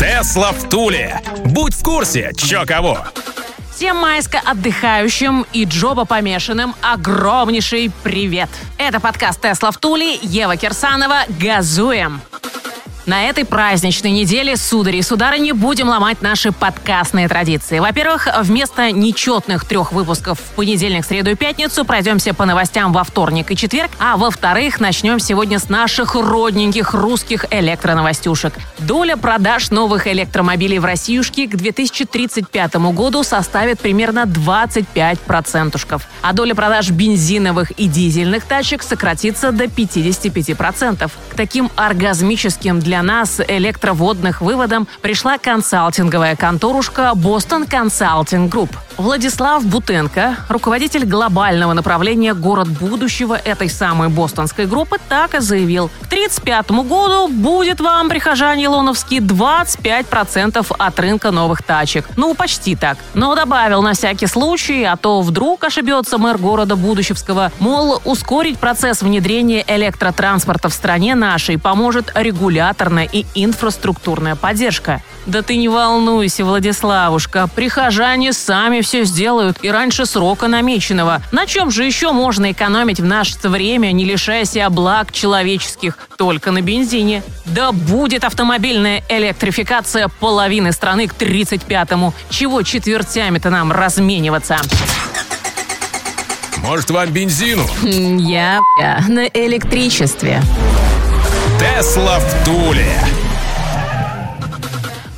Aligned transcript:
Тесла 0.00 0.52
в 0.52 0.66
Туле. 0.70 1.20
Будь 1.44 1.74
в 1.74 1.82
курсе, 1.82 2.32
чё 2.34 2.64
кого. 2.64 3.00
Всем 3.76 3.98
майско 3.98 4.40
отдыхающим 4.42 5.44
и 5.52 5.66
Джоба 5.66 6.06
помешанным 6.06 6.74
огромнейший 6.80 7.92
привет! 8.02 8.48
Это 8.78 8.98
подкаст 8.98 9.42
«Тесла 9.42 9.70
в 9.70 9.76
Туле», 9.76 10.14
Ева 10.22 10.56
Кирсанова 10.56 11.24
«Газуем». 11.38 12.22
На 13.10 13.24
этой 13.24 13.44
праздничной 13.44 14.12
неделе, 14.12 14.56
судари 14.56 14.98
и 14.98 15.02
сударыни, 15.02 15.50
будем 15.50 15.88
ломать 15.88 16.22
наши 16.22 16.52
подкастные 16.52 17.26
традиции. 17.26 17.80
Во-первых, 17.80 18.28
вместо 18.40 18.92
нечетных 18.92 19.64
трех 19.64 19.90
выпусков 19.90 20.38
в 20.38 20.54
понедельник, 20.54 21.04
среду 21.04 21.32
и 21.32 21.34
пятницу 21.34 21.84
пройдемся 21.84 22.34
по 22.34 22.46
новостям 22.46 22.92
во 22.92 23.02
вторник 23.02 23.50
и 23.50 23.56
четверг, 23.56 23.90
а 23.98 24.16
во-вторых, 24.16 24.78
начнем 24.78 25.18
сегодня 25.18 25.58
с 25.58 25.68
наших 25.68 26.14
родненьких 26.14 26.94
русских 26.94 27.46
электроновостюшек. 27.50 28.54
Доля 28.78 29.16
продаж 29.16 29.72
новых 29.72 30.06
электромобилей 30.06 30.78
в 30.78 30.84
Россиюшке 30.84 31.48
к 31.48 31.56
2035 31.56 32.76
году 32.94 33.24
составит 33.24 33.80
примерно 33.80 34.20
25%, 34.20 36.00
а 36.22 36.32
доля 36.32 36.54
продаж 36.54 36.90
бензиновых 36.90 37.72
и 37.72 37.88
дизельных 37.88 38.44
тачек 38.44 38.84
сократится 38.84 39.50
до 39.50 39.64
55%. 39.64 41.10
К 41.30 41.34
таким 41.34 41.72
оргазмическим 41.74 42.78
для 42.78 42.99
нас 43.02 43.40
электроводных 43.46 44.40
выводом 44.40 44.86
пришла 45.02 45.38
консалтинговая 45.38 46.36
конторушка 46.36 47.12
Boston 47.14 47.68
Consulting 47.68 48.48
Group. 48.48 48.70
Владислав 49.00 49.64
Бутенко, 49.64 50.36
руководитель 50.48 51.04
глобального 51.04 51.72
направления 51.72 52.34
«Город 52.34 52.68
будущего» 52.68 53.34
этой 53.34 53.68
самой 53.68 54.08
бостонской 54.08 54.66
группы, 54.66 54.98
так 55.08 55.34
и 55.34 55.40
заявил. 55.40 55.88
К 55.88 56.06
1935 56.06 56.70
году 56.86 57.28
будет 57.28 57.80
вам, 57.80 58.08
прихожане 58.08 58.66
Илоновские, 58.66 59.20
25% 59.20 60.66
от 60.78 61.00
рынка 61.00 61.30
новых 61.30 61.62
тачек. 61.62 62.06
Ну, 62.16 62.34
почти 62.34 62.76
так. 62.76 62.98
Но 63.14 63.34
добавил 63.34 63.82
на 63.82 63.94
всякий 63.94 64.26
случай, 64.26 64.84
а 64.84 64.96
то 64.96 65.22
вдруг 65.22 65.64
ошибется 65.64 66.18
мэр 66.18 66.38
города 66.38 66.76
Будущевского, 66.76 67.52
мол, 67.58 68.00
ускорить 68.04 68.58
процесс 68.58 69.02
внедрения 69.02 69.64
электротранспорта 69.66 70.68
в 70.68 70.74
стране 70.74 71.14
нашей 71.14 71.58
поможет 71.58 72.12
регулятор 72.14 72.50
регуляторная 72.50 73.08
и 73.10 73.24
инфраструктурная 73.34 74.34
поддержка. 74.34 75.02
Да 75.26 75.42
ты 75.42 75.56
не 75.56 75.68
волнуйся, 75.68 76.44
Владиславушка, 76.44 77.48
прихожане 77.54 78.32
сами 78.32 78.80
все 78.80 78.89
сделают 78.92 79.58
и 79.62 79.70
раньше 79.70 80.06
срока 80.06 80.48
намеченного. 80.48 81.22
На 81.32 81.46
чем 81.46 81.70
же 81.70 81.84
еще 81.84 82.12
можно 82.12 82.52
экономить 82.52 83.00
в 83.00 83.04
наше 83.04 83.36
время, 83.48 83.92
не 83.92 84.04
лишая 84.04 84.44
себя 84.44 84.70
благ 84.70 85.12
человеческих, 85.12 85.96
только 86.16 86.50
на 86.50 86.60
бензине? 86.62 87.22
Да 87.46 87.72
будет 87.72 88.24
автомобильная 88.24 89.02
электрификация 89.08 90.08
половины 90.08 90.72
страны 90.72 91.08
к 91.08 91.14
35-му. 91.14 92.14
Чего 92.28 92.62
четвертями-то 92.62 93.50
нам 93.50 93.72
размениваться? 93.72 94.58
Может, 96.58 96.90
вам 96.90 97.10
бензину? 97.10 97.66
Я, 97.82 98.60
я 98.80 99.04
на 99.08 99.26
электричестве. 99.26 100.42
Тесла 101.58 102.18
в 102.18 102.44
Туле. 102.44 102.86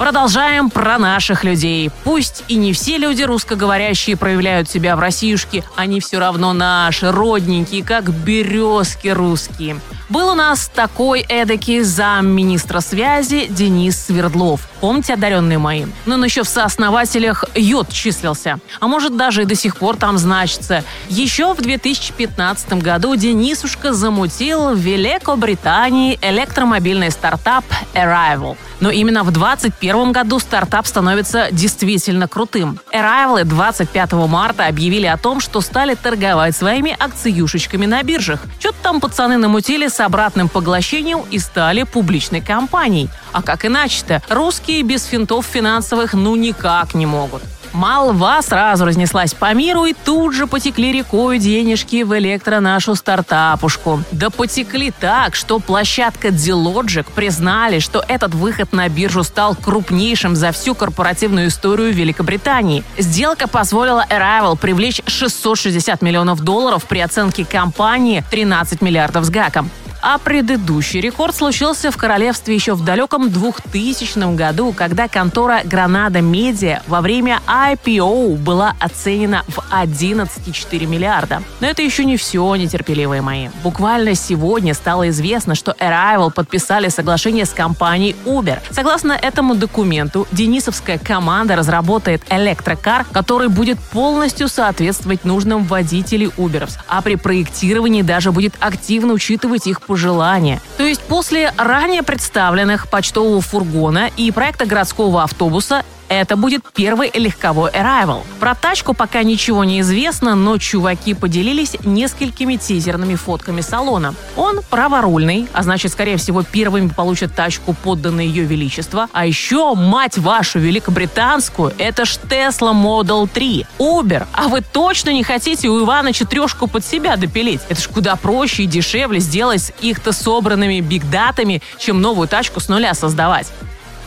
Продолжаем 0.03 0.69
про 0.69 0.99
наших 0.99 1.45
людей. 1.45 1.93
Пусть 2.03 2.43
и 2.49 2.57
не 2.57 2.73
все 2.73 2.99
люди 2.99 3.23
русскоговорящие 3.23 4.17
проявляют 4.17 4.69
себя 4.69 4.97
в 4.97 4.99
Россиюшке, 4.99 5.63
они 5.77 6.01
все 6.01 6.19
равно 6.19 6.53
наши, 6.53 7.13
родненькие, 7.13 7.85
как 7.85 8.11
березки 8.11 9.07
русские. 9.07 9.77
Был 10.13 10.29
у 10.33 10.35
нас 10.35 10.71
такой 10.75 11.25
эдакий 11.27 11.81
замминистра 11.81 12.81
связи 12.81 13.47
Денис 13.49 13.99
Свердлов. 13.99 14.69
Помните, 14.83 15.15
одаренные 15.15 15.57
мои? 15.57 15.87
Но 16.05 16.17
он 16.17 16.25
еще 16.25 16.43
в 16.43 16.49
сооснователях 16.49 17.47
Йод 17.55 17.89
числился. 17.89 18.59
А 18.79 18.89
может, 18.89 19.17
даже 19.17 19.43
и 19.43 19.45
до 19.47 19.55
сих 19.55 19.79
пор 19.79 19.97
там 19.97 20.19
значится. 20.19 20.85
Еще 21.09 21.55
в 21.55 21.63
2015 21.63 22.75
году 22.83 23.17
Денисушка 23.17 23.95
замутил 23.95 24.75
в 24.75 24.79
Великобритании 24.79 26.19
электромобильный 26.21 27.11
стартап 27.11 27.65
Arrival. 27.95 28.59
Но 28.81 28.91
именно 28.91 29.23
в 29.23 29.31
2021 29.31 30.13
году 30.13 30.41
стартап 30.41 30.87
становится 30.89 31.49
действительно 31.53 32.27
крутым. 32.29 32.81
Arrival 32.93 33.45
25 33.45 34.13
марта 34.13 34.67
объявили 34.67 35.07
о 35.07 35.17
том, 35.17 35.41
что 35.41 35.61
стали 35.61 35.95
торговать 35.95 36.55
своими 36.57 36.95
акциюшечками 36.99 37.87
на 37.87 38.03
биржах. 38.03 38.41
Что-то 38.59 38.77
там 38.83 39.01
пацаны 39.01 39.39
намутили 39.39 39.87
с 39.87 40.02
обратным 40.03 40.49
поглощением 40.49 41.23
и 41.31 41.39
стали 41.39 41.85
публичной 41.85 42.41
компанией. 42.41 43.09
А 43.33 43.43
как 43.43 43.65
иначе-то? 43.65 44.23
Русские 44.29 44.83
без 44.83 45.05
финтов 45.05 45.47
финансовых 45.47 46.15
ну 46.15 46.37
никак 46.37 46.95
не 46.95 47.07
могут. 47.07 47.43
Молва 47.73 48.43
сразу 48.43 48.85
разнеслась 48.85 49.33
по 49.33 49.53
миру, 49.55 49.87
и 49.87 49.95
тут 49.95 50.35
же 50.35 50.47
потекли 50.47 50.93
рекой 50.93 51.39
денежки 51.39 52.03
в 52.03 52.17
электро 52.19 52.61
нашу 52.61 52.95
стартапушку. 52.95 54.03
Да 54.13 54.29
потекли 54.29 54.91
так, 54.91 55.35
что 55.35 55.59
площадка 55.59 56.29
Dilogic 56.29 57.07
признали, 57.15 57.79
что 57.79 58.05
этот 58.07 58.35
выход 58.35 58.73
на 58.73 58.89
биржу 58.89 59.25
стал 59.25 59.55
крупнейшим 59.55 60.37
за 60.37 60.53
всю 60.53 60.75
корпоративную 60.75 61.49
историю 61.49 61.95
Великобритании. 61.95 62.85
Сделка 62.99 63.49
позволила 63.49 64.05
Arrival 64.09 64.59
привлечь 64.59 65.01
660 65.07 66.03
миллионов 66.03 66.41
долларов 66.41 66.85
при 66.85 66.99
оценке 66.99 67.47
компании 67.47 68.23
13 68.31 68.83
миллиардов 68.83 69.25
с 69.25 69.31
гаком. 69.31 69.71
А 70.03 70.19
предыдущий 70.19 71.01
рекорд 71.01 71.33
случился 71.33 71.93
в 71.93 71.97
королевстве 71.97 72.57
еще 72.57 72.75
в 72.75 72.85
далеком 72.85 73.31
2000 73.31 74.35
году, 74.35 74.73
когда 74.73 75.07
контора 75.07 75.61
Гранада 75.63 76.21
Медиа 76.21 76.83
во 76.89 77.01
время 77.01 77.41
IPO 77.47 78.37
была 78.37 78.75
оценена 78.81 79.45
в 79.47 79.61
11,4 79.73 80.87
миллиарда. 80.87 81.45
Но 81.61 81.69
это 81.69 81.83
еще 81.83 82.05
не 82.05 82.17
все, 82.17 82.53
нетерпеливые 82.57 83.23
мои. 83.23 83.49
Буквально 83.63 84.17
сегодня 84.17 84.75
стало 84.75 85.09
известно, 85.11 85.55
что 85.55 85.71
Arrival 85.79 86.33
подписали 86.33 86.89
соглашение 86.89 87.45
с 87.45 87.51
компанией 87.51 88.17
Uber. 88.25 88.59
Согласно 88.73 89.13
этому 89.13 89.55
документу, 89.55 90.27
денисовская 90.33 90.99
команда 90.99 91.55
разработает 91.55 92.23
электрокар, 92.29 93.05
который 93.13 93.49
будет 93.49 93.79
полностью 93.79 94.49
соответствовать 94.49 95.25
нужным 95.25 95.63
водителей 95.63 96.33
Uber, 96.37 96.69
а 96.89 97.03
при 97.03 97.15
проектировании 97.15 98.03
даже 98.03 98.33
будет 98.33 98.55
активно 98.59 99.13
учитывать 99.13 99.69
их 99.69 99.81
пожелания. 99.93 100.59
То 100.79 100.85
есть 100.85 101.03
после 101.03 101.53
ранее 101.59 102.03
представленных 102.03 102.89
почтового 102.89 103.43
фургона 103.43 104.09
и 104.17 104.31
проекта 104.31 104.65
городского 104.65 105.23
автобуса 105.23 105.85
это 106.21 106.37
будет 106.37 106.63
первый 106.75 107.11
легковой 107.15 107.71
Arrival. 107.71 108.23
Про 108.41 108.55
тачку 108.55 108.95
пока 108.95 109.23
ничего 109.23 109.65
не 109.65 109.81
известно, 109.81 110.35
но 110.35 110.59
чуваки 110.59 111.15
поделились 111.15 111.77
несколькими 111.85 112.57
тизерными 112.57 113.15
фотками 113.15 113.61
салона. 113.61 114.15
Он 114.37 114.61
праворульный, 114.69 115.49
а 115.53 115.63
значит, 115.63 115.93
скорее 115.93 116.17
всего, 116.17 116.43
первыми 116.43 116.89
получат 116.89 117.35
тачку 117.35 117.75
подданные 117.75 118.29
ее 118.29 118.45
величество. 118.45 119.09
А 119.13 119.27
еще, 119.27 119.75
мать 119.75 120.19
вашу, 120.19 120.59
великобританскую, 120.59 121.73
это 121.79 122.05
ж 122.05 122.19
Tesla 122.29 122.73
Model 122.73 123.29
3. 123.29 123.67
Uber, 123.79 124.27
а 124.33 124.49
вы 124.49 124.61
точно 124.61 125.11
не 125.11 125.23
хотите 125.23 125.69
у 125.69 125.85
Ивана 125.85 126.13
трешку 126.13 126.67
под 126.67 126.85
себя 126.85 127.17
допилить? 127.17 127.61
Это 127.69 127.81
ж 127.81 127.89
куда 127.89 128.17
проще 128.17 128.65
и 128.65 128.67
дешевле 128.67 129.19
сделать 129.21 129.63
с 129.63 129.73
их-то 129.81 130.13
собранными 130.13 130.81
бигдатами, 130.81 131.63
чем 131.79 132.01
новую 132.01 132.29
тачку 132.29 132.61
с 132.61 132.69
нуля 132.69 132.95
создавать. 132.95 133.53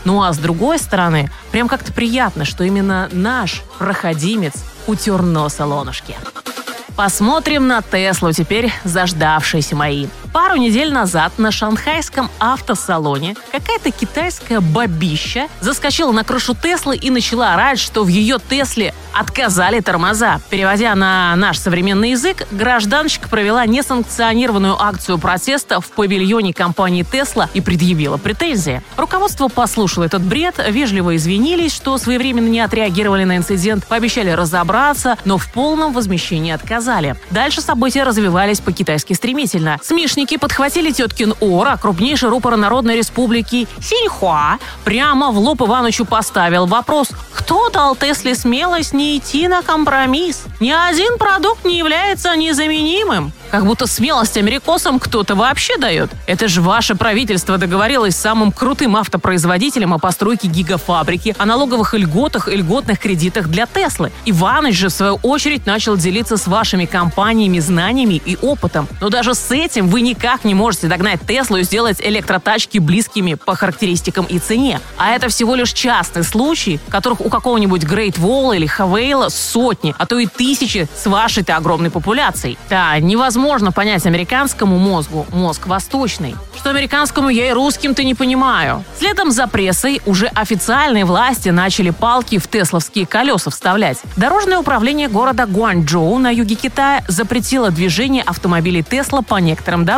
Ну 0.05 0.21
а 0.23 0.31
с 0.31 0.37
другой 0.37 0.79
стороны, 0.79 1.29
прям 1.51 1.67
как-то 1.67 1.91
приятно, 1.91 2.45
что 2.45 2.63
именно 2.63 3.09
наш 3.11 3.63
проходимец 3.79 4.53
утер 4.87 5.21
нос 5.21 5.59
Алонушке. 5.59 6.15
Посмотрим 6.95 7.67
на 7.67 7.81
Теслу 7.81 8.31
теперь, 8.31 8.71
заждавшиеся 8.85 9.75
мои. 9.75 10.07
Пару 10.35 10.57
недель 10.57 10.91
назад 10.91 11.31
на 11.37 11.49
шанхайском 11.49 12.29
автосалоне 12.39 13.37
какая-то 13.53 13.89
китайская 13.91 14.59
бабища 14.59 15.47
заскочила 15.61 16.11
на 16.11 16.25
крышу 16.25 16.53
Теслы 16.53 16.97
и 16.97 17.09
начала 17.09 17.53
орать, 17.53 17.79
что 17.79 18.03
в 18.03 18.09
ее 18.09 18.37
Тесле 18.49 18.93
отказали 19.13 19.79
тормоза. 19.79 20.41
Переводя 20.49 20.93
на 20.93 21.33
наш 21.37 21.57
современный 21.57 22.11
язык, 22.11 22.45
гражданочка 22.51 23.29
провела 23.29 23.65
несанкционированную 23.65 24.75
акцию 24.77 25.19
протеста 25.19 25.79
в 25.79 25.89
павильоне 25.91 26.53
компании 26.53 27.03
Тесла 27.03 27.49
и 27.53 27.61
предъявила 27.61 28.17
претензии. 28.17 28.81
Руководство 28.97 29.47
послушало 29.47 30.03
этот 30.03 30.21
бред, 30.21 30.55
вежливо 30.69 31.15
извинились, 31.15 31.73
что 31.73 31.97
своевременно 31.97 32.49
не 32.49 32.59
отреагировали 32.59 33.23
на 33.23 33.37
инцидент, 33.37 33.87
пообещали 33.87 34.31
разобраться, 34.31 35.17
но 35.23 35.37
в 35.37 35.49
полном 35.49 35.93
возмещении 35.93 36.51
отказали. 36.51 37.15
Дальше 37.31 37.61
события 37.61 38.03
развивались 38.03 38.59
по-китайски 38.59 39.13
стремительно. 39.13 39.79
Смешники 39.81 40.24
подхватили 40.33 40.91
теткин 40.91 41.35
ор, 41.39 41.67
а 41.69 41.77
крупнейший 41.77 42.29
рупор 42.29 42.57
Народной 42.57 42.97
Республики 42.97 43.67
Синьхуа 43.81 44.57
прямо 44.83 45.31
в 45.31 45.37
лоб 45.37 45.61
Иванычу 45.61 46.03
поставил 46.03 46.65
вопрос, 46.65 47.09
кто 47.33 47.69
дал 47.69 47.95
Тесле 47.95 48.35
смелость 48.35 48.93
не 48.93 49.05
не 49.05 49.17
идти 49.17 49.47
на 49.47 49.61
компромисс. 49.61 50.45
Ни 50.59 50.71
один 50.71 51.17
продукт 51.19 51.63
не 51.63 51.77
является 51.77 52.35
незаменимым. 52.35 53.31
Как 53.51 53.65
будто 53.65 53.85
смелость 53.85 54.35
америкосам 54.37 54.99
кто-то 54.99 55.35
вообще 55.35 55.77
дает. 55.77 56.09
Это 56.25 56.47
же 56.47 56.61
ваше 56.61 56.95
правительство 56.95 57.57
договорилось 57.57 58.15
с 58.15 58.19
самым 58.19 58.51
крутым 58.51 58.95
автопроизводителем 58.95 59.93
о 59.93 59.99
постройке 59.99 60.47
гигафабрики, 60.47 61.35
о 61.37 61.45
налоговых 61.45 61.93
льготах 61.93 62.47
и 62.47 62.55
льготных 62.55 62.99
кредитах 62.99 63.47
для 63.47 63.67
Теслы. 63.67 64.11
Иваныч 64.25 64.75
же, 64.75 64.89
в 64.89 64.93
свою 64.93 65.19
очередь, 65.21 65.67
начал 65.67 65.95
делиться 65.95 66.37
с 66.37 66.47
вашими 66.47 66.85
компаниями 66.85 67.59
знаниями 67.59 68.21
и 68.25 68.37
опытом. 68.41 68.87
Но 68.99 69.09
даже 69.09 69.35
с 69.35 69.51
этим 69.51 69.87
вы 69.87 70.01
никак 70.15 70.45
не 70.45 70.53
можете 70.53 70.87
догнать 70.87 71.19
Теслу 71.27 71.57
и 71.57 71.63
сделать 71.63 71.97
электротачки 71.99 72.77
близкими 72.77 73.33
по 73.33 73.55
характеристикам 73.55 74.25
и 74.25 74.39
цене. 74.39 74.79
А 74.97 75.11
это 75.11 75.27
всего 75.27 75.55
лишь 75.55 75.73
частный 75.73 76.23
случай, 76.23 76.79
которых 76.89 77.21
у 77.21 77.29
какого-нибудь 77.29 77.83
Great 77.83 78.17
Wall 78.17 78.55
или 78.55 78.65
Хавейла 78.65 79.29
сотни, 79.29 79.93
а 79.97 80.05
то 80.05 80.17
и 80.17 80.25
тысячи 80.25 80.87
с 80.95 81.05
вашей-то 81.05 81.57
огромной 81.57 81.89
популяцией. 81.89 82.57
Да, 82.69 82.97
невозможно 82.99 83.71
понять 83.71 84.05
американскому 84.05 84.77
мозгу 84.79 85.25
мозг 85.33 85.67
восточный. 85.67 86.35
Что 86.55 86.69
американскому 86.69 87.29
я 87.29 87.49
и 87.49 87.51
русским-то 87.51 88.03
не 88.03 88.15
понимаю. 88.15 88.83
Следом 88.97 89.31
за 89.31 89.47
прессой 89.47 90.01
уже 90.05 90.27
официальные 90.27 91.05
власти 91.05 91.49
начали 91.49 91.89
палки 91.89 92.37
в 92.37 92.47
тесловские 92.47 93.05
колеса 93.05 93.51
вставлять. 93.51 93.97
Дорожное 94.15 94.59
управление 94.59 95.09
города 95.09 95.45
Гуанчжоу 95.45 96.17
на 96.19 96.29
юге 96.29 96.55
Китая 96.55 97.03
запретило 97.07 97.69
движение 97.69 98.23
автомобилей 98.23 98.83
Тесла 98.83 99.21
по 99.21 99.35
некоторым 99.35 99.83
дорогам. 99.83 99.94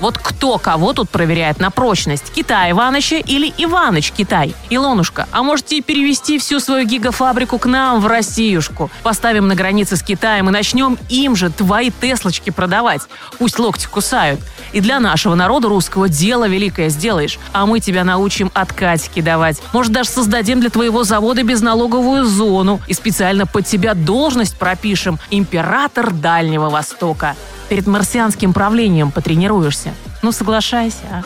Вот 0.00 0.16
кто 0.16 0.58
кого 0.58 0.92
тут 0.92 1.10
проверяет 1.10 1.58
на 1.58 1.70
прочность? 1.70 2.32
Китай 2.32 2.70
Иваныча 2.70 3.16
или 3.16 3.52
Иваныч 3.58 4.12
Китай? 4.12 4.54
Илонушка, 4.70 5.26
а 5.32 5.42
можете 5.42 5.82
перевести 5.82 6.38
всю 6.38 6.60
свою 6.60 6.86
гигафабрику 6.86 7.58
к 7.58 7.66
нам 7.66 8.00
в 8.00 8.06
Россиюшку? 8.06 8.90
Поставим 9.02 9.48
на 9.48 9.54
границе 9.54 9.96
с 9.96 10.02
Китаем 10.02 10.48
и 10.48 10.52
начнем 10.52 10.98
им 11.08 11.34
же 11.34 11.50
твои 11.50 11.90
Теслочки 11.90 12.50
продавать. 12.50 13.02
Пусть 13.38 13.58
локти 13.58 13.86
кусают. 13.86 14.40
И 14.72 14.80
для 14.80 15.00
нашего 15.00 15.34
народа 15.34 15.68
русского 15.68 16.08
дело 16.08 16.46
великое 16.46 16.88
сделаешь. 16.88 17.38
А 17.52 17.66
мы 17.66 17.80
тебя 17.80 18.04
научим 18.04 18.50
откатики 18.54 19.20
давать. 19.20 19.60
Может, 19.72 19.92
даже 19.92 20.10
создадим 20.10 20.60
для 20.60 20.70
твоего 20.70 21.02
завода 21.02 21.42
безналоговую 21.42 22.24
зону. 22.24 22.80
И 22.86 22.94
специально 22.94 23.46
под 23.46 23.66
тебя 23.66 23.94
должность 23.94 24.56
пропишем. 24.56 25.18
Император 25.30 26.12
Дальнего 26.12 26.70
Востока. 26.70 27.34
Перед 27.70 27.86
марсианским 27.86 28.52
правлением 28.52 29.12
потренируешься. 29.12 29.94
Ну, 30.22 30.32
соглашайся, 30.32 31.04
а. 31.08 31.22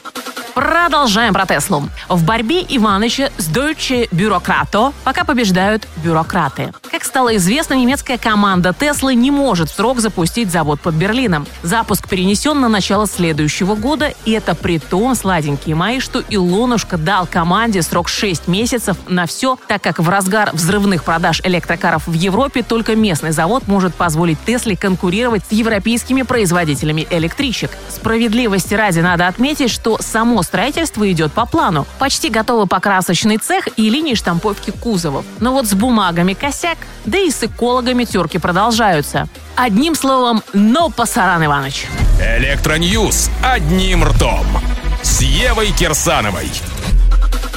Продолжаем 0.55 1.33
про 1.33 1.47
Теслу. 1.47 1.89
В 2.09 2.23
борьбе 2.25 2.61
Иваныча 2.61 3.33
с 3.39 3.49
Deutsche 3.49 4.09
Bürokrato 4.11 4.93
пока 5.05 5.25
побеждают 5.25 5.89
бюрократы. 6.05 6.73
Как 7.05 7.11
стало 7.11 7.37
известно, 7.37 7.75
немецкая 7.75 8.17
команда 8.17 8.73
Теслы 8.73 9.15
не 9.15 9.31
может 9.31 9.69
в 9.69 9.75
срок 9.75 10.01
запустить 10.01 10.51
завод 10.51 10.81
под 10.81 10.95
Берлином. 10.95 11.47
Запуск 11.63 12.09
перенесен 12.09 12.59
на 12.63 12.71
начало 12.71 13.07
следующего 13.07 13.75
года, 13.75 14.15
и 14.25 14.31
это 14.31 14.55
при 14.55 14.79
том, 14.79 15.15
сладенькие 15.15 15.75
мои, 15.75 16.01
что 16.01 16.25
Илонушка 16.31 16.97
дал 16.97 17.27
команде 17.27 17.83
срок 17.83 18.09
6 18.09 18.49
месяцев 18.49 18.97
на 19.07 19.27
все, 19.27 19.59
так 19.69 19.83
как 19.83 19.99
в 19.99 20.09
разгар 20.09 20.49
взрывных 20.55 21.05
продаж 21.05 21.43
электрокаров 21.45 22.07
в 22.07 22.15
Европе 22.15 22.63
только 22.63 22.97
местный 22.97 23.33
завод 23.33 23.69
может 23.69 23.95
позволить 23.95 24.43
Тесле 24.47 24.75
конкурировать 24.75 25.43
с 25.47 25.53
европейскими 25.53 26.23
производителями 26.23 27.07
электричек. 27.11 27.71
Справедливости 27.91 28.73
ради 28.73 29.01
надо 29.01 29.29
отметить, 29.29 29.71
что 29.71 29.99
само 30.01 30.43
строительство 30.43 31.13
идет 31.13 31.35
по 31.35 31.45
плану. 31.45 31.87
Почти 31.99 32.31
готовый 32.31 32.67
покрасочный 32.67 33.37
цех 33.37 33.69
и 33.77 33.91
линии 33.91 34.15
штамповки 34.15 34.71
кузовов. 34.71 35.27
Но 35.39 35.53
вот 35.53 35.67
с 35.67 35.75
бумагами 35.75 36.33
косяк, 36.33 36.79
да 37.05 37.19
и 37.19 37.31
с 37.31 37.43
экологами 37.43 38.05
терки 38.05 38.39
продолжаются. 38.39 39.29
Одним 39.57 39.95
словом, 39.95 40.43
но 40.53 40.91
Пасаран 40.91 41.45
Иванович. 41.45 41.87
Электроньюз 42.21 43.31
одним 43.43 44.05
ртом. 44.05 44.47
С 45.03 45.21
Евой 45.21 45.71
Кирсановой. 45.73 46.51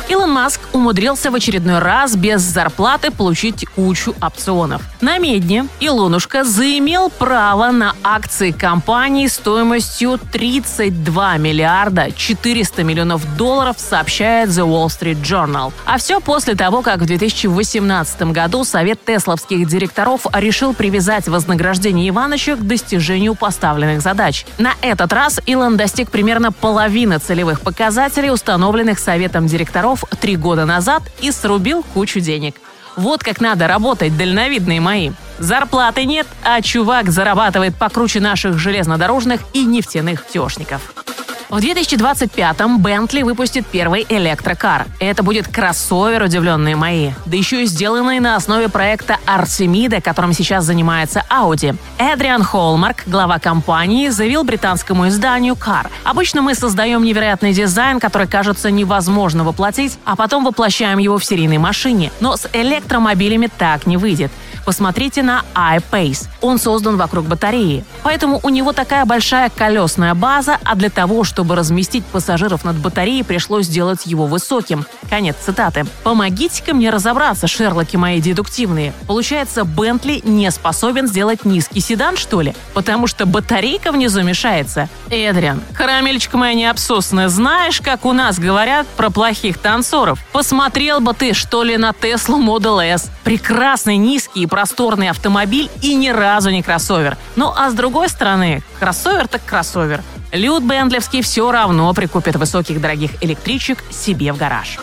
Илон 0.09 0.31
Маск 0.31 0.61
умудрился 0.71 1.31
в 1.31 1.35
очередной 1.35 1.79
раз 1.79 2.15
без 2.15 2.41
зарплаты 2.41 3.11
получить 3.11 3.65
кучу 3.75 4.15
опционов. 4.21 4.81
На 5.01 5.17
медне 5.17 5.67
Илонушка 5.81 6.45
заимел 6.45 7.09
право 7.09 7.71
на 7.71 7.93
акции 8.03 8.51
компании 8.51 9.27
стоимостью 9.27 10.17
32 10.31 11.37
миллиарда 11.37 12.11
400 12.15 12.83
миллионов 12.83 13.35
долларов, 13.35 13.75
сообщает 13.79 14.49
The 14.49 14.65
Wall 14.65 14.87
Street 14.87 15.21
Journal. 15.21 15.73
А 15.85 15.97
все 15.97 16.21
после 16.21 16.55
того, 16.55 16.81
как 16.81 17.01
в 17.01 17.05
2018 17.05 18.21
году 18.31 18.63
Совет 18.63 19.03
тесловских 19.03 19.67
директоров 19.67 20.25
решил 20.33 20.73
привязать 20.73 21.27
вознаграждение 21.27 22.07
Ивановича 22.07 22.55
к 22.55 22.65
достижению 22.65 23.35
поставленных 23.35 24.01
задач. 24.01 24.45
На 24.57 24.73
этот 24.81 25.11
раз 25.11 25.41
Илон 25.45 25.75
достиг 25.75 26.09
примерно 26.11 26.53
половины 26.53 27.19
целевых 27.19 27.59
показателей, 27.59 28.31
установленных 28.31 28.99
Советом 28.99 29.47
директоров 29.47 29.96
Песков 29.97 30.19
три 30.19 30.35
года 30.35 30.65
назад 30.65 31.03
и 31.21 31.31
срубил 31.31 31.83
кучу 31.93 32.19
денег. 32.19 32.55
Вот 32.95 33.23
как 33.23 33.41
надо 33.41 33.67
работать, 33.67 34.17
дальновидные 34.17 34.81
мои. 34.81 35.11
Зарплаты 35.39 36.05
нет, 36.05 36.27
а 36.43 36.61
чувак 36.61 37.09
зарабатывает 37.09 37.75
покруче 37.75 38.19
наших 38.19 38.57
железнодорожных 38.57 39.41
и 39.53 39.65
нефтяных 39.65 40.25
тешников. 40.27 41.06
В 41.49 41.59
2025-м 41.59 42.81
Bentley 42.81 43.23
выпустит 43.23 43.65
первый 43.65 44.05
электрокар. 44.09 44.85
Это 44.99 45.23
будет 45.23 45.47
кроссовер, 45.47 46.23
удивленные 46.23 46.75
мои. 46.75 47.11
Да 47.25 47.37
еще 47.37 47.63
и 47.63 47.65
сделанный 47.65 48.19
на 48.19 48.35
основе 48.35 48.67
проекта 48.67 49.17
Artemida, 49.25 50.01
которым 50.01 50.33
сейчас 50.33 50.65
занимается 50.65 51.23
Audi. 51.29 51.77
Эдриан 51.99 52.43
Холмарк, 52.43 53.03
глава 53.07 53.39
компании, 53.39 54.09
заявил 54.09 54.43
британскому 54.43 55.07
изданию 55.07 55.53
Car. 55.53 55.87
Обычно 56.03 56.41
мы 56.41 56.53
создаем 56.53 57.05
невероятный 57.05 57.53
дизайн, 57.53 58.01
который 58.01 58.27
кажется 58.27 58.69
невозможно 58.69 59.45
воплотить, 59.45 59.97
а 60.03 60.17
потом 60.17 60.43
воплощаем 60.43 60.97
его 60.97 61.17
в 61.17 61.23
серийной 61.23 61.59
машине. 61.59 62.11
Но 62.19 62.35
с 62.35 62.49
электромобилями 62.51 63.47
так 63.57 63.85
не 63.85 63.95
выйдет. 63.95 64.33
Посмотрите 64.67 65.23
на 65.23 65.45
iPace. 65.55 66.27
Он 66.41 66.59
создан 66.59 66.97
вокруг 66.97 67.25
батареи. 67.25 67.85
Поэтому 68.03 68.41
у 68.43 68.49
него 68.49 68.73
такая 68.73 69.05
большая 69.05 69.49
колесная 69.49 70.13
база, 70.13 70.57
а 70.61 70.75
для 70.75 70.89
того, 70.89 71.23
чтобы 71.23 71.55
разместить 71.55 72.03
пассажиров 72.03 72.65
над 72.65 72.75
батареей, 72.75 73.23
пришлось 73.23 73.67
сделать 73.67 74.05
его 74.05 74.25
высоким. 74.25 74.85
Конец 75.09 75.37
цитаты. 75.37 75.85
Помогите-ка 76.03 76.73
мне 76.73 76.89
разобраться, 76.89 77.47
Шерлоки 77.47 77.95
мои 77.95 78.19
дедуктивные. 78.19 78.91
Получается, 79.07 79.63
Бентли 79.63 80.21
не 80.25 80.51
способен 80.51 81.07
сделать 81.07 81.45
низкий 81.45 81.79
седан, 81.79 82.17
что 82.17 82.41
ли? 82.41 82.53
Потому 82.73 83.07
что 83.07 83.25
батарейка 83.25 83.93
внизу 83.93 84.21
мешается. 84.21 84.89
Эдриан, 85.09 85.61
карамельчика 85.75 86.35
моя 86.35 86.53
необсосная, 86.55 87.29
знаешь, 87.29 87.79
как 87.79 88.03
у 88.03 88.11
нас 88.11 88.37
говорят 88.37 88.85
про 88.97 89.09
плохих 89.11 89.59
танцоров? 89.59 90.19
Посмотрел 90.33 90.99
бы 90.99 91.13
ты, 91.13 91.33
что 91.33 91.63
ли, 91.63 91.77
на 91.77 91.93
Теслу 91.93 92.41
Model 92.41 92.85
S. 92.85 93.09
Прекрасный, 93.23 93.95
низкий 93.95 94.43
и 94.43 94.45
просторный 94.57 95.09
автомобиль 95.09 95.69
и 95.83 95.93
ни 95.93 96.09
разу 96.09 96.49
не 96.49 96.63
кроссовер. 96.63 97.15
Ну 97.35 97.53
а 97.55 97.69
с 97.69 97.75
другой 97.75 98.09
стороны, 98.09 98.63
кроссовер 98.79 99.27
так 99.27 99.45
кроссовер. 99.45 100.01
Люд 100.31 100.63
Бендлевский 100.63 101.21
все 101.21 101.51
равно 101.51 101.93
прикупит 101.93 102.37
высоких 102.37 102.81
дорогих 102.81 103.23
электричек 103.23 103.83
себе 103.91 104.33
в 104.33 104.37
гараж. 104.37 104.79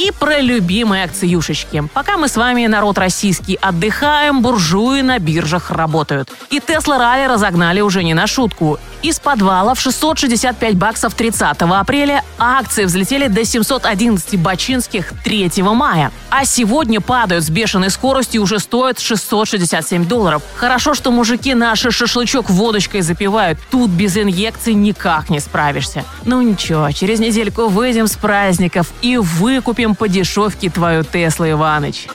И 0.00 0.12
про 0.18 0.40
любимые 0.40 1.04
акциюшечки. 1.04 1.84
Пока 1.92 2.16
мы 2.16 2.28
с 2.28 2.36
вами, 2.38 2.66
народ 2.66 2.96
российский, 2.96 3.56
отдыхаем, 3.60 4.40
буржуи 4.40 5.02
на 5.02 5.18
биржах 5.18 5.70
работают. 5.70 6.30
И 6.48 6.58
Тесла 6.58 6.96
Ралли 6.96 7.26
разогнали 7.26 7.82
уже 7.82 8.02
не 8.02 8.14
на 8.14 8.26
шутку. 8.26 8.78
Из 9.02 9.20
подвала 9.20 9.74
в 9.74 9.80
665 9.80 10.74
баксов 10.76 11.14
30 11.14 11.56
апреля 11.60 12.24
акции 12.38 12.84
взлетели 12.84 13.28
до 13.28 13.44
711 13.44 14.40
бачинских 14.40 15.12
3 15.22 15.50
мая. 15.62 16.12
А 16.30 16.46
сегодня 16.46 17.02
падают 17.02 17.44
с 17.44 17.50
бешеной 17.50 17.90
скоростью 17.90 18.40
и 18.40 18.44
уже 18.44 18.58
стоят 18.58 19.00
667 19.00 20.06
долларов. 20.06 20.42
Хорошо, 20.54 20.94
что 20.94 21.10
мужики 21.10 21.54
наши 21.54 21.90
шашлычок 21.90 22.48
водочкой 22.48 23.02
запивают. 23.02 23.58
Тут 23.70 23.90
без 23.90 24.16
инъекций 24.16 24.72
никак 24.72 25.28
не 25.28 25.40
справишься. 25.40 26.04
Ну 26.24 26.40
ничего, 26.40 26.90
через 26.92 27.20
недельку 27.20 27.68
выйдем 27.68 28.06
с 28.06 28.16
праздников 28.16 28.92
и 29.02 29.18
выкупим 29.18 29.89
по 29.94 30.08
дешевке 30.08 30.70
твою 30.70 31.04
Теслу, 31.04 31.50
Иваныч. 31.50 32.06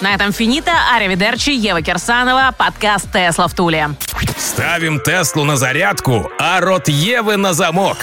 На 0.00 0.14
этом 0.14 0.32
финита. 0.32 0.72
Аривидерчи, 0.94 1.50
Ева 1.50 1.82
Кирсанова, 1.82 2.54
подкаст 2.56 3.10
«Тесла 3.12 3.48
в 3.48 3.54
Туле». 3.54 3.90
Ставим 4.36 5.00
Теслу 5.00 5.44
на 5.44 5.56
зарядку, 5.56 6.30
а 6.38 6.60
рот 6.60 6.88
Евы 6.88 7.36
на 7.36 7.52
замок. 7.52 7.96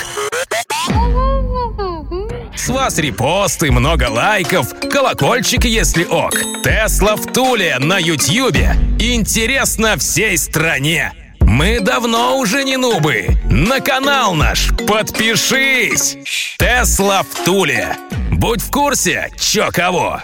С 2.55 2.69
вас 2.69 2.97
репосты, 2.97 3.71
много 3.71 4.09
лайков, 4.09 4.73
колокольчик, 4.91 5.65
если 5.65 6.03
ок. 6.03 6.33
Тесла 6.63 7.15
в 7.15 7.31
Туле 7.31 7.77
на 7.79 7.99
Ютьюбе. 7.99 8.75
Интересно 8.99 9.97
всей 9.97 10.37
стране. 10.37 11.13
Мы 11.41 11.79
давно 11.79 12.37
уже 12.37 12.63
не 12.63 12.75
нубы. 12.75 13.27
На 13.45 13.79
канал 13.79 14.33
наш 14.33 14.69
подпишись. 14.87 16.17
Тесла 16.57 17.21
в 17.21 17.45
Туле. 17.45 17.95
Будь 18.37 18.61
в 18.61 18.69
курсе, 18.69 19.31
чё 19.39 19.69
кого. 19.71 20.21